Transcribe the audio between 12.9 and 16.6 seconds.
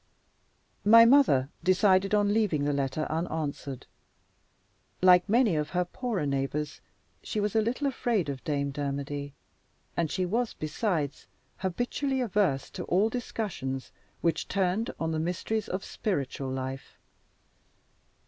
discussions which turned on the mysteries of spiritual